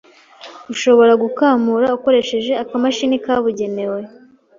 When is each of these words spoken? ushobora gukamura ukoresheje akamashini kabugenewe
ushobora 0.73 1.13
gukamura 1.23 1.87
ukoresheje 1.97 2.51
akamashini 2.63 3.17
kabugenewe 3.25 3.99